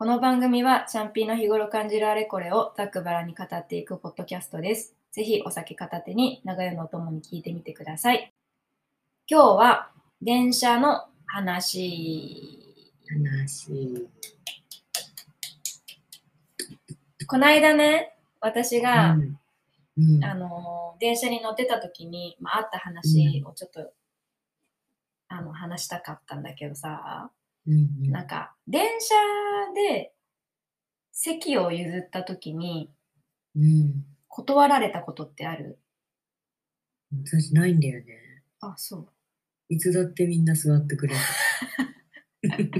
[0.00, 4.94] この番組はチャンピーの日頃感じるあれこれをざっくばらんに語っていくポッドキャストです。
[5.12, 8.32] ぜひお酒片手に長湯のお供に聞いてみてください。
[9.28, 9.90] 今日は
[10.22, 12.80] 電車の話。
[13.10, 14.08] 話。
[17.26, 19.38] この間ね、私が、うん
[19.98, 23.92] うんあの電車に乗ってた時に、まあ、あった話をちょっと、
[25.28, 27.30] あの話したかったんだけどさ、
[27.66, 29.14] うんなんか電車
[29.74, 30.12] で
[31.12, 32.90] 席を譲った時に
[33.56, 34.04] うん。
[34.28, 35.78] 断られたことってある？
[37.24, 38.44] 私ないんだよね。
[38.60, 39.08] あ、そう。
[39.68, 41.20] いつだってみんな座ってくれた。
[42.48, 42.70] なん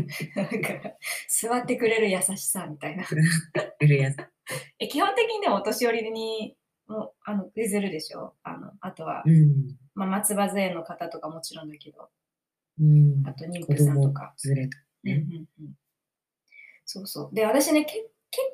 [0.62, 0.96] か、
[1.28, 3.04] 座ってくれる優しさみたいな。
[4.78, 8.34] え基本的にでもお年寄りにもあの譲るでしょ？
[8.44, 9.76] あのあとは、うん。
[9.94, 12.08] まあ、松葉杖の方とかもちろんだけど、
[12.78, 13.22] うん。
[13.26, 14.34] あと妊子婦さんと供か。
[14.36, 14.78] ずれた。
[15.04, 15.18] うんうん
[15.60, 15.74] うん
[16.92, 17.34] そうそう。
[17.34, 18.10] で、私ね、け結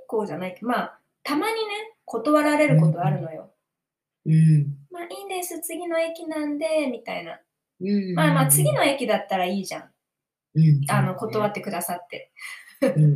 [0.06, 1.60] 構じゃないけど、まあ、たまにね、
[2.04, 3.50] 断られることあるのよ。
[4.26, 4.76] うん。
[4.90, 7.40] まあ、いいんです、次の駅なんで、みたいな。
[7.80, 8.14] うん。
[8.14, 9.90] まあまあ、次の駅だったらいいじゃん。
[10.54, 10.84] うん。
[10.90, 12.30] あの、断ってくださって。
[12.82, 13.14] うん。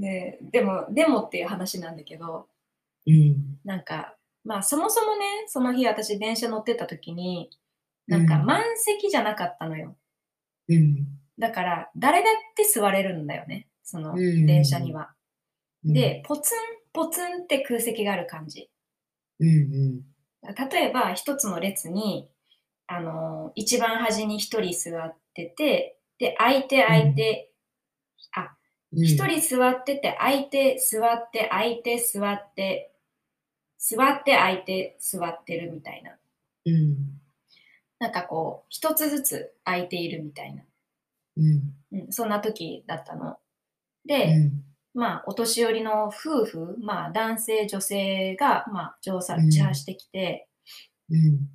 [0.00, 2.48] で、でも、でもっていう話なんだけど、
[3.06, 3.58] うん。
[3.64, 7.50] なんか、まあそもそもね、その日私電車乗ってた時に、
[8.06, 9.96] なんかうん満席じゃなかったのよ。
[10.68, 11.06] うん。
[11.38, 15.14] だから誰だって座れるんだよね、そのうん電車には。
[15.84, 16.58] うん、で、ポツン
[16.92, 18.70] ポツンって空席がある感じ。
[19.40, 20.02] うんうん。
[20.70, 22.28] 例えば一つの列に、
[22.86, 27.50] あの一番端に一人座ってて、で、相手相手、
[28.32, 28.56] あ、
[28.92, 32.92] うん一、人座ってて、相手座って、相手座って、
[33.78, 36.16] 座って相手座ってるみたいな。
[36.66, 37.23] うん。
[38.04, 40.62] なんかこう、一つずつ空いているみたいな、
[41.38, 41.74] うん。
[41.92, 43.30] うん、そんな時だったの。
[43.30, 43.38] う
[44.04, 44.62] で、ん。
[44.92, 50.48] まあ、お年寄りの夫婦、まあ、男性、女性が、まあ、乗車してきて、
[51.08, 51.48] うん。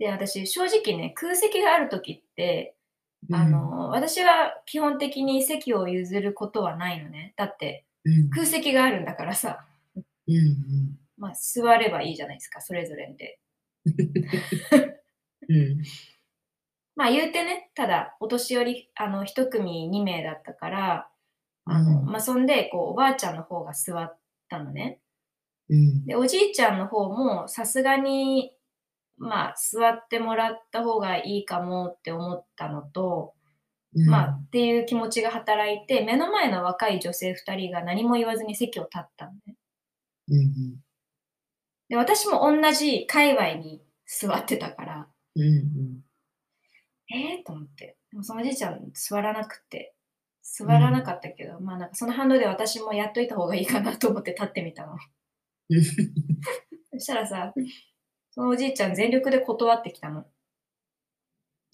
[0.00, 2.74] で、私、正直ね、空席がある時って、
[3.30, 7.32] あの、私は基本的に席を譲ることはないのね。
[7.36, 9.64] だって、うん、空席があるんだからさ、
[9.94, 10.34] うん。
[10.34, 10.98] うん。
[11.16, 13.38] まあ、座ればいいじゃないですか、それぞれで。
[15.50, 15.82] うん。
[16.96, 21.08] まあ、言うてね、ただ、お年寄り、あの、一組2名だったから、
[21.64, 24.18] あの、うんまあ、そんで、こう、おばあちゃんの方が座っ
[24.48, 25.00] たのね。
[25.68, 26.06] うん。
[26.06, 28.52] で、おじいちゃんの方も、さすがに、
[29.18, 33.34] まあ、座ってもらった方がいいかもって思ったのと、
[33.92, 39.56] まあ、っていう気持ちが働いて、目の前の若い女性2人が何も言わずに席を立ったのね。
[40.28, 40.76] うん。
[41.88, 45.42] で、私も同じ界隈に座ってたから、うん。
[45.42, 46.00] うん。
[47.12, 47.96] えー、と思って。
[48.10, 49.94] でもそのおじいちゃん座らなくて、
[50.42, 54.96] 座らなかったけど、まあなんかその反動で私もやっといた方がいいかなと思って立ってみたの。
[55.70, 55.82] うん。
[56.92, 57.52] そしたらさ、
[58.32, 60.24] そのおじいちゃん全力で断ってきたの。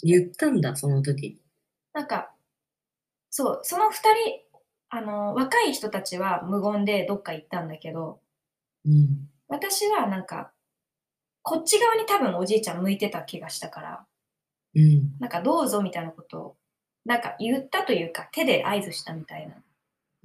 [0.03, 1.41] 言ったんだ、その時。
[1.93, 2.34] なんか、
[3.31, 4.06] そう、その二人、
[4.88, 8.21] あの、若い人たちは無言でどっか行ったんだけど、
[8.84, 9.28] うん。
[9.49, 10.53] 私はなんか、
[11.49, 14.05] こっち側に多分おじいちゃん向いてた気がしたから、
[14.75, 15.12] うん。
[15.21, 16.57] なんかどうぞみたいなことを、
[17.05, 19.55] なんか言ったというか手で合図したみたいな、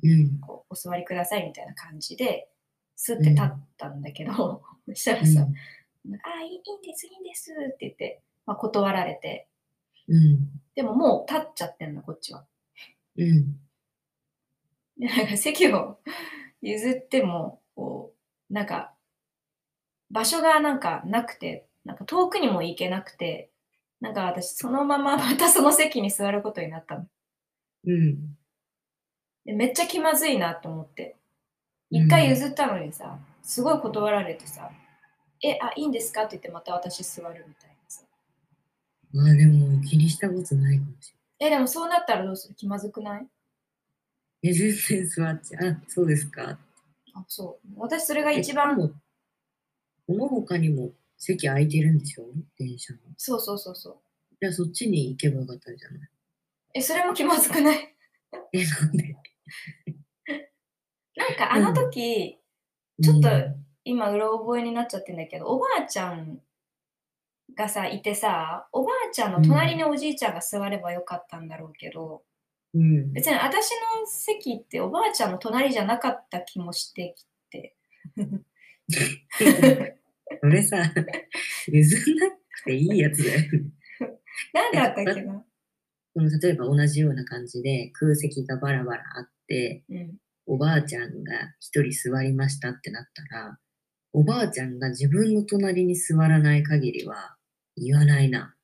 [0.02, 0.40] うん。
[0.40, 2.50] こう、お座りくださいみたいな感じで、
[2.96, 9.48] スって立ったんだけど、 そしたらさ、ああ、いいいいんです、いいんですって言って、まあ、断られて、
[10.08, 10.50] うん。
[10.74, 12.48] でももう立っちゃってんの、こっちは。
[13.18, 13.60] うん。
[14.98, 16.00] でなんか席を
[16.64, 18.12] 譲っても、こ
[18.50, 18.96] う、なんか、
[20.12, 23.50] 場所がなんかなくて、なんか遠くにも行けなくて、
[24.02, 27.08] なんか私そのまま またその席に座ることになったの。
[27.86, 28.38] うん。
[29.46, 31.12] でめっちゃ気まずいなと思って。
[31.14, 31.22] うん
[31.94, 34.72] 一回譲ったのにさ、すごい断られてさ、
[35.44, 36.22] え、あ、いいんですか？
[36.22, 38.06] って言ってまた私座るみたいなさ。
[39.12, 42.56] まあでも気にしたことないかもしえ、でもそうなったらどうする？
[42.56, 43.20] 気まずくない？
[43.20, 43.30] れない。
[44.44, 45.68] え、全然座っちゃう。
[45.70, 46.58] あ、そうですか。
[47.14, 47.68] あ、そう。
[47.76, 48.78] 私それが一番、
[50.12, 52.26] えでもこの他にも席空いてるんでしょ？
[52.58, 53.00] 電車の。
[53.18, 53.98] そうそうそうそう。
[54.42, 56.10] じゃあそっちに行けばよかったんじゃない？
[56.74, 57.96] え、それも気まずくない？
[58.54, 59.16] え、なんで
[61.16, 62.40] なんかあの時、
[63.02, 66.40] ちょっとうん今うろ覚えになっちゃってんだけど、おばあちゃん
[67.56, 72.24] がさ、いてさ、おばあちゃんの隣におじいちゃんが座ればよかったんだろうけど、
[72.74, 73.12] うん。
[73.12, 77.76] 別に私の席っておばあちゃんの隣じゃなかった気もしてきて。
[80.40, 80.78] それさ、
[81.68, 83.42] 譲んなくていいやつだよ。
[84.54, 85.44] なんだったっけな？
[86.16, 90.18] その例えば同じような感じで空席がバラバラあって、うん。
[90.48, 93.58] おばあちゃんが一人座りましたってなったら、
[94.12, 97.36] おばあちゃんが自分の隣に座らない限りは
[97.78, 98.56] 言わないな。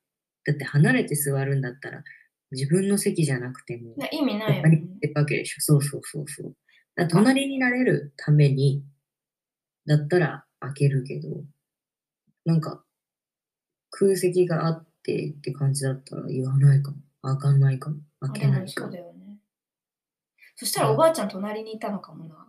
[0.44, 2.02] だって離れて座るんだったら
[2.50, 4.98] 自分の席じゃなくてもな意味ないよねっ。
[4.98, 5.60] てくわけでしょ。
[5.60, 6.54] そうそうそうそう。
[6.96, 8.82] だ隣になれるために、
[9.86, 11.28] だったら開けるけど、
[12.48, 12.82] なんか
[13.90, 16.96] 空席があってって感じだったら言わないかも。
[17.20, 17.96] 開かないかも。
[18.20, 18.90] あ開けないかも。
[18.92, 19.36] だよね。
[20.56, 22.46] そしたらおばあちゃん隣にいたのかもな。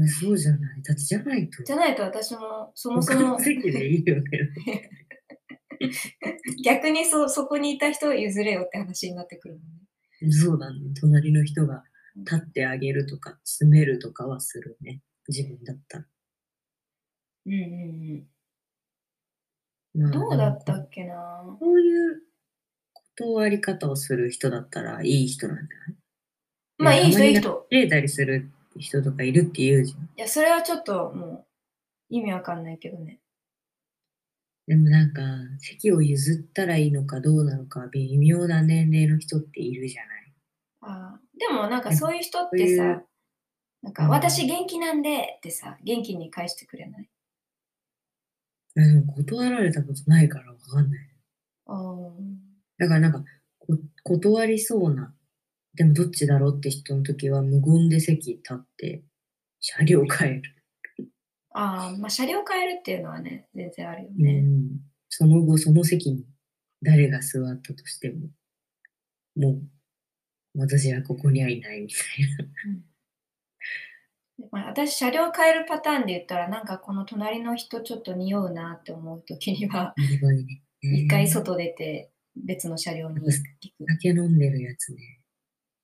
[0.00, 0.82] えそうじゃない？
[0.82, 1.62] だってじゃないと。
[1.62, 4.90] じゃないと私もそもそ他もの席でいいよね。
[6.64, 9.62] 逆にそそこにいた人を譲れよって話になってくるもん
[10.26, 10.32] ね。
[10.32, 10.80] そうだね。
[11.00, 11.84] 隣の人が
[12.16, 15.02] 立ってあげるとか、詰めるとかはするね。
[15.28, 16.04] 自分だったら。
[17.46, 18.26] うんうんまあうん。
[20.10, 21.56] どうだったっけな？
[21.58, 22.22] こういう
[23.18, 25.96] 断り方をする人だったらいい人なんじゃない？
[26.78, 27.66] まあいい人いい人。
[27.70, 30.04] 切れたりする人とかいるって言うじゃん。
[30.04, 31.44] いや、それはちょっともう
[32.10, 33.18] 意味わかんないけどね。
[34.68, 35.22] でもなんか、
[35.58, 40.32] 席を譲ったらいいのかどうなのか微妙な年齢の人っているじゃない？
[40.82, 43.02] あーでもなんかそういう人ってさ、
[43.82, 47.08] なんかうん私元気なんでってさ、元気に返してくれない？
[48.82, 51.08] えでも断られたことないからわかんない。
[51.66, 52.10] あー
[52.78, 53.24] だからなんか、
[53.58, 55.14] こ断りそうな、
[55.74, 59.02] でもどっちだろうって人の時は無言で席立って、
[59.60, 60.42] 車両変える。
[61.50, 64.40] あー、まあ車両変えるっていうのはね、全然あるようね。
[64.42, 66.24] ん、その後、その席に
[66.82, 68.28] 誰が座ったとしても、
[69.36, 69.62] もう、
[70.56, 72.00] 私はここにはいないみたい
[72.66, 72.97] まあ、
[74.52, 79.94] 私、車両変えるパターンで言ったら、なんかこの隣の人ちょっと匂うなって思う時には。
[80.80, 83.32] 一回えー外出て別の車両に行く。
[83.32, 85.20] 酒飲んでるやつね。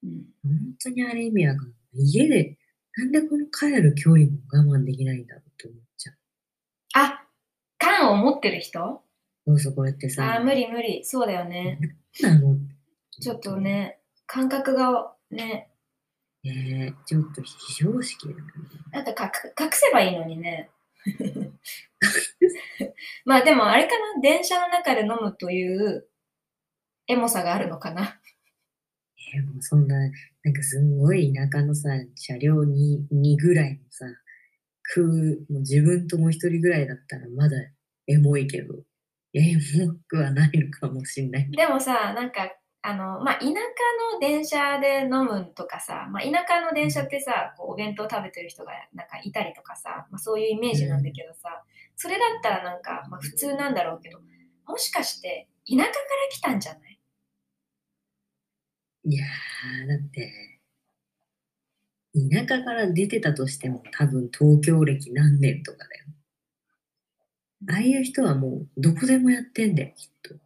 [0.04, 1.76] うん、本当にあれ意味わかんない。
[1.94, 2.56] 家で、
[2.96, 6.16] なんでこの帰る距離も我慢できないんだろうって思っちゃう。
[6.94, 7.26] あ
[7.78, 9.02] 缶を持ってる人？
[9.46, 10.36] そうそう、こうやってさ。
[10.36, 11.04] あー無理無理。
[11.04, 11.80] そうだよね。
[12.22, 12.56] なの？
[13.10, 13.56] ちょっと。
[13.56, 15.70] ね、感覚がね、
[16.46, 18.40] えー、ちょっと非常識だね。
[18.92, 20.70] なんか隠隠せばいいのにね。
[23.24, 26.06] まあでもあれかな、電車の中で飲むという
[27.06, 28.20] エモさがあるのかな？
[29.34, 34.04] えーもうそんな、なんかすんごい田舎のさ、車両に2ぐらいのさ、
[34.82, 37.56] 空、もう自分ともう一人ぐらいだったらまだ
[38.06, 38.74] エモいけど、
[39.32, 41.50] エモくはないのかもしんない。
[41.50, 42.50] でもさ、なんか、
[42.86, 43.54] あの、まあ、田舎の
[44.20, 51.64] 電車で飲むとかさ、まあ、田舎の電車ってさ、こうお弁当食べてる人がなんかいたりとかさ、まあ、そういうイメージなんだけどさ、
[51.96, 54.18] それだったらなんか、まあ、普通なんだろうけど、
[54.66, 55.92] もしかして田舎から
[56.30, 56.98] 来たんじゃない？
[59.06, 60.60] いやー、だって、
[62.30, 66.04] 田舎から出てたとしても多分東京歴何年とかだよ。
[67.70, 70.43] ああいう人はもうどこでもやってんだよ、きっと。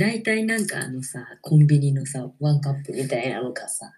[0.00, 3.92] 大体なんかあのさ、コンビニのさ、ワンカップみたいなのかさ、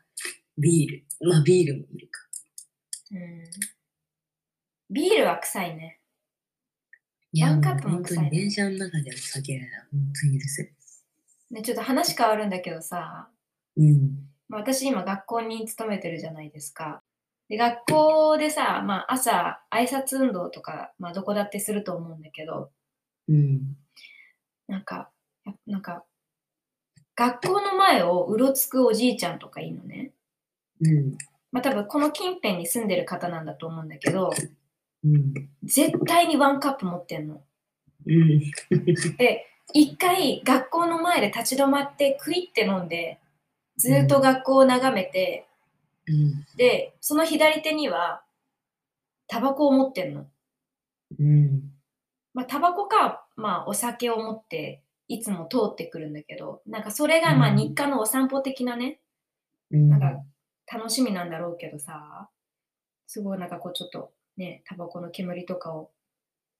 [0.59, 1.29] ビール。
[1.29, 2.21] まあビールもいるか。
[3.13, 3.45] うん。
[4.91, 6.01] ビールは臭いね。
[7.31, 9.61] いや、ワンカップも臭いね本当に電車の中でお酒は
[9.93, 10.75] 本当に許せる。
[11.53, 13.29] ね、ちょっと話変わるんだけどさ、
[13.77, 14.29] うん。
[14.49, 17.05] まあ私今学校に勤めてるじゃないですか。
[17.49, 22.71] で学校でさ、まあ、朝挨拶運動とか、まあ、どこだってすると思うんだけど
[23.29, 23.77] うん。
[24.67, 25.07] なんかや
[25.67, 26.05] なんか
[27.17, 30.13] 学校の前をうろつくおじいちゃんとかいいのね。
[30.81, 31.19] うん。
[31.51, 34.33] まあ多分この近辺に住んでる方なんだと思うんだけど
[35.05, 35.35] うん。
[35.63, 37.43] 絶対にワンカップ持ってんの。
[38.07, 38.41] うん。
[39.19, 43.21] で一回学校の前で立ち止まってクイって飲んで
[43.77, 45.47] ずっと学校を眺めて、
[46.07, 46.47] うん。
[46.57, 48.23] でその左手には
[49.29, 50.27] タバコを持ってんの。
[51.19, 51.73] うん。
[52.35, 54.83] まあ、タバコか、まあ、お酒を持って、
[55.13, 58.99] いつも通ってくるんだけど、なんかそれが、まあ、うん日課のお散歩的なね、
[59.71, 59.91] うん。
[59.91, 60.23] なんか
[60.73, 62.31] 楽しみなんだろうけどさ、
[63.07, 65.91] すごいなんかこう、ちょっとね、タバコの煙とかを、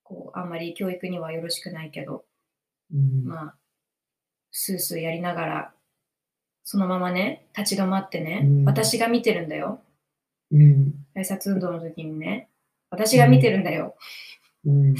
[0.03, 2.25] こう、あんまり教育にはよろしくないけど、
[2.93, 3.25] うん。
[3.25, 3.55] まあ、
[4.51, 5.73] スースーやりながら、
[6.65, 9.81] そのままね、立ち止まってね、うん私が見てるんだよ。
[10.51, 10.93] うん。
[11.17, 12.51] 挨拶運動の時にね、
[12.91, 13.97] 私が見てるんだよ。
[14.67, 14.95] うん。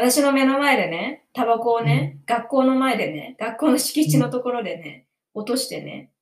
[0.00, 6.12] 私の目の前でね、タバコをね、学校の前でね、学校の敷地のところでね、落としてね、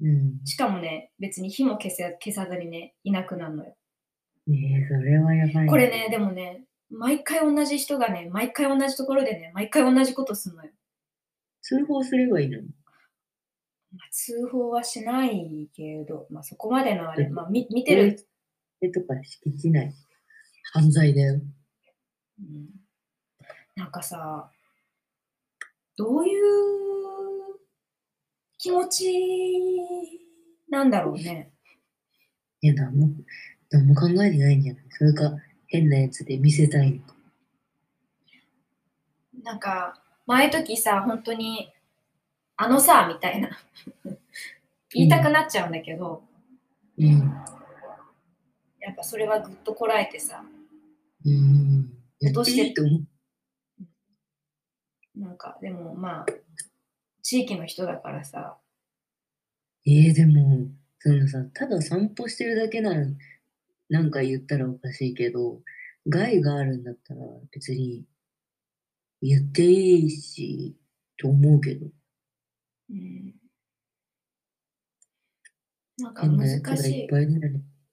[0.00, 0.40] うん。
[0.44, 3.74] しかもね、別に火も消せ消さずにね、いなくなるのよ。
[4.46, 5.66] ねえ、それはやばい。
[5.66, 10.70] これね、でもね、毎回同じ人がね、毎回同じところでね、毎回同じことすんのよ。
[11.62, 12.60] 通報すればいいの？
[12.60, 12.68] に。
[13.90, 18.24] まあ通報はしないけど、まあ、そこまでのあれ、まあ、み見てる、
[18.80, 19.92] えとか敷地内。
[20.72, 21.40] 犯罪だよ。
[22.38, 22.85] うん
[23.76, 24.50] なんかさ、
[25.96, 27.56] どういう
[28.58, 29.04] 気持ち
[30.70, 31.50] なんだろうね。
[32.62, 33.08] いや、なんも、
[33.70, 34.84] なんも考えてないんじゃない？
[34.90, 37.14] それか、変なやつで見せたいのか。
[39.42, 41.72] なんか、前時さ、本当に、
[42.56, 43.50] あのさ、みたいな。
[44.92, 46.22] 言いたくなっちゃうんだけど、
[46.98, 47.18] うん。
[48.80, 50.42] やっぱそれはぐっとこらえてさ、
[51.24, 51.90] うん。
[52.20, 52.70] やどうして？
[52.70, 53.06] って思う。
[55.16, 56.26] なんか、でもまあ、
[57.22, 58.58] 地域の人だからさ、
[59.86, 60.68] えー、でも、
[60.98, 63.06] そのさ、ただ散歩してるだけなら、
[63.88, 65.60] なんか言ったらおかしいけど、
[66.08, 67.20] 害があるんだったら
[67.52, 68.04] 別に
[69.22, 70.76] 言っていいし、
[71.16, 71.86] と思うけど、
[72.90, 73.34] うん、
[75.98, 77.08] なんか難しい。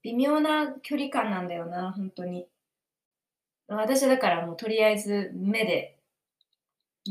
[0.03, 2.48] 微妙な距離感なんだよな、本当に。
[3.68, 5.98] 私だからもうとりあえず目で、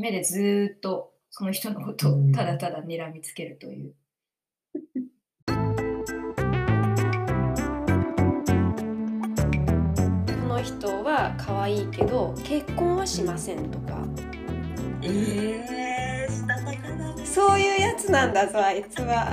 [0.00, 3.94] 目でずーっとその人のことをただただ睨みつけるという。
[5.46, 5.52] こ
[10.48, 14.06] の人は可愛いけど結婚はしませんとか
[15.02, 17.26] えー、したたかだね。
[17.26, 19.32] そういうやつなんだぞあいつは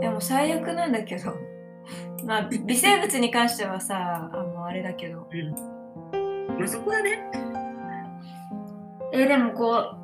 [0.00, 1.34] でも最悪なんだけど、
[2.24, 5.28] まあ微生物に関してはさ、あのあれだけど、
[6.58, 7.30] まあ、そこはね、
[9.12, 9.96] えでもこ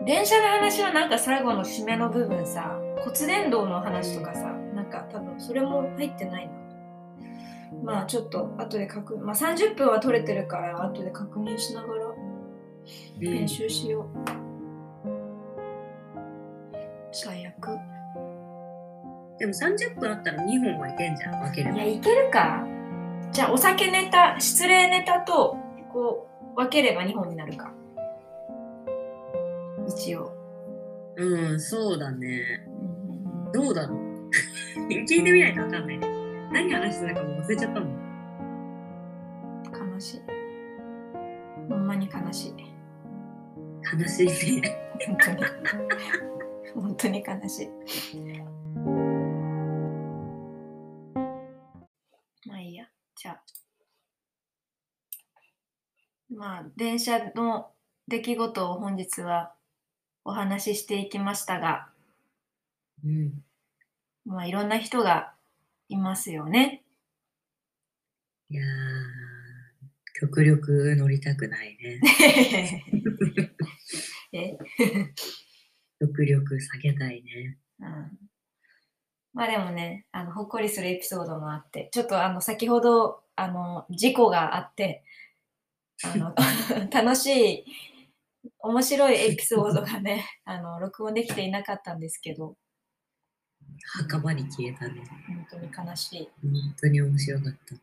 [0.00, 6.52] う、電車の話のなんか最後の締めの部分さ、骨伝導の話とかさ、なんか多分それも入ってないな。
[7.82, 12.14] まあちょっと後で確認、まあ30分は取れてるから後で確認しながら
[13.20, 14.06] 編集しよう。
[14.26, 14.53] 最
[19.44, 21.76] でも30分あったら2本はいけんじゃん、分ければ。
[21.76, 22.66] いや、いけるか。
[23.30, 25.58] じゃあお酒ネタ、失礼ネタと、
[25.92, 27.70] こう、分ければ2本になるか。
[29.86, 30.32] 一応。
[31.16, 32.64] うん、そうだね。
[32.68, 32.74] うん
[33.52, 33.98] どうだろう
[34.90, 36.08] 聞いてみないとわかんないね。
[36.50, 37.90] 何話してたかも忘れちゃったもん。
[39.94, 40.22] 悲しい。
[41.68, 42.54] ほんまに悲しい。
[43.96, 44.24] 悲し
[44.56, 44.76] いね。
[45.06, 45.36] 本当に。
[46.74, 47.70] 本当に悲しい。
[56.76, 57.70] 電車の
[58.08, 59.54] 出来事を本日は
[60.24, 61.88] お話ししていきましたが、
[63.04, 63.44] うん。
[64.24, 65.34] まあいろんな人が
[65.88, 66.82] いますよね。
[68.50, 68.66] いやー、
[70.20, 72.00] 極力乗りたくないね。
[74.32, 74.58] え、
[76.00, 77.58] 極力避けたいね。
[77.78, 78.18] うん、
[79.32, 85.04] まあでもね、あの、ほっこりするエピソードもあって、ちょっとあの、先ほど、あの、事故があって、
[86.02, 86.34] あの、
[86.90, 87.64] 楽しい、
[88.58, 92.56] 面白いエピソードがね、 あの、録音できていなかったんですけど、
[93.92, 95.02] 墓場に消えたね。
[95.26, 96.30] 本当に悲しい。
[96.42, 97.76] 本当に面白かった。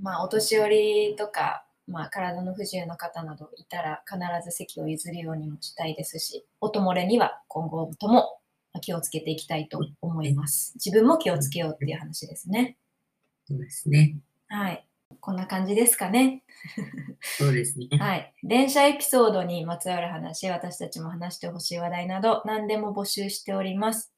[0.00, 8.40] まあ、お年寄りとか、まあ、体の不自由な方などいたら、必ず席を譲るようにもしたいですし、音漏れには今後とも
[8.80, 10.72] 気をつけていきたいと思います。
[10.74, 12.76] 自分も気をつけようっていう話ですね。
[13.46, 14.16] そうですね。
[14.48, 14.86] はい。
[15.20, 16.42] こんな感じですかね。
[17.20, 17.88] そうですね。
[17.98, 18.34] はい。
[18.42, 24.12] 電車エピソードにまつわる話、私たちも話してほしい話題など、何でも募集しております。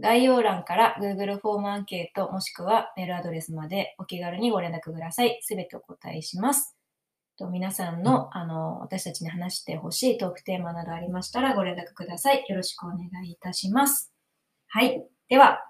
[0.00, 5.38] 概要欄から Google フォームアンケートもしくはメールアドレスまでお気軽にご連絡ください。
[5.42, 6.76] すべてお答えします。
[7.40, 12.44] と皆さんの、あの、私たちに話してほしいトークテーマなどありましたらご連絡ください。
[12.48, 14.12] よろしくお願いいたします。
[14.68, 15.02] はい。
[15.28, 15.64] では、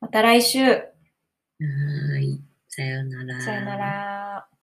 [0.00, 0.64] また来週。
[0.64, 2.42] はーい。
[2.78, 3.40] さようなら。
[3.40, 4.27] さよなら。